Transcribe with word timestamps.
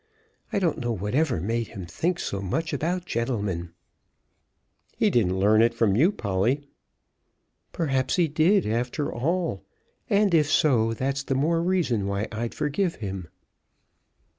I 0.51 0.57
don't 0.57 0.79
know 0.79 0.91
whatever 0.93 1.39
made 1.39 1.67
him 1.67 1.85
think 1.85 2.17
so 2.17 2.41
much 2.41 2.73
about 2.73 3.05
gentlemen." 3.05 3.69
"He 4.97 5.11
didn't 5.11 5.37
learn 5.39 5.61
it 5.61 5.75
from 5.75 5.95
you, 5.95 6.11
Polly." 6.11 6.67
"Perhaps 7.71 8.15
he 8.15 8.27
did, 8.27 8.65
after 8.65 9.13
all; 9.13 9.63
and 10.09 10.33
if 10.33 10.49
so, 10.49 10.95
that's 10.95 11.21
the 11.21 11.35
more 11.35 11.61
reason 11.61 12.07
why 12.07 12.27
I'd 12.31 12.55
forgive 12.55 12.95
him." 12.95 13.27